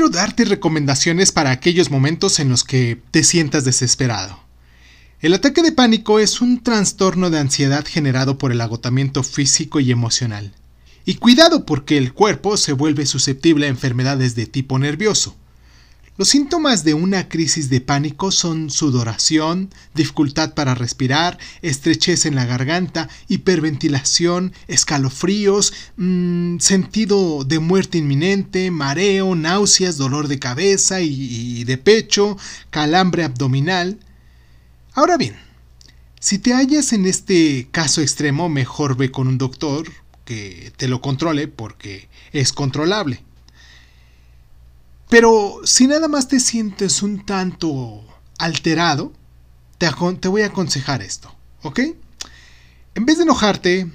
[0.00, 4.40] quiero darte recomendaciones para aquellos momentos en los que te sientas desesperado.
[5.20, 9.90] El ataque de pánico es un trastorno de ansiedad generado por el agotamiento físico y
[9.90, 10.54] emocional.
[11.04, 15.36] Y cuidado porque el cuerpo se vuelve susceptible a enfermedades de tipo nervioso.
[16.20, 22.44] Los síntomas de una crisis de pánico son sudoración, dificultad para respirar, estrechez en la
[22.44, 31.78] garganta, hiperventilación, escalofríos, mmm, sentido de muerte inminente, mareo, náuseas, dolor de cabeza y de
[31.78, 32.36] pecho,
[32.68, 33.98] calambre abdominal.
[34.92, 35.36] Ahora bien,
[36.20, 39.90] si te hallas en este caso extremo, mejor ve con un doctor
[40.26, 43.24] que te lo controle porque es controlable.
[45.10, 48.04] Pero si nada más te sientes un tanto
[48.38, 49.12] alterado,
[49.76, 51.80] te, voy a aconsejar esto, ¿ok?
[52.94, 53.90] En vez de enojarte,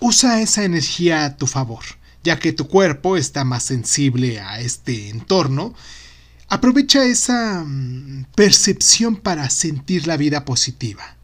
[0.00, 1.84] usa esa energía a tu favor,
[2.24, 5.74] ya que tu cuerpo está más sensible a este entorno.
[6.48, 11.16] Aprovecha esa mm, percepción para sentir la vida positiva.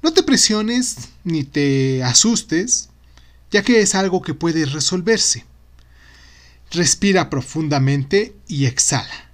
[0.00, 2.90] No te presiones ni te asustes,
[3.50, 5.44] ya que es algo que puede resolverse.
[6.72, 9.30] Respira profundamente y exhala.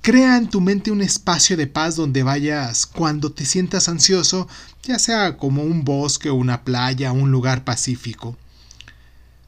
[0.00, 4.48] Crea en tu mente un espacio de paz donde vayas cuando te sientas ansioso,
[4.82, 8.38] ya sea como un bosque, una playa, un lugar pacífico.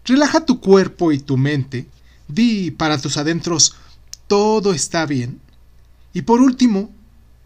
[0.04, 1.86] Relaja tu cuerpo y tu mente.
[2.28, 3.76] Di para tus adentros
[4.26, 5.40] todo está bien.
[6.12, 6.92] Y por último,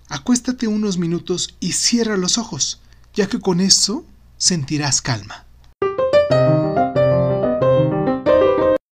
[0.09, 2.81] acuéstate unos minutos y cierra los ojos,
[3.15, 4.05] ya que con eso
[4.37, 5.47] sentirás calma.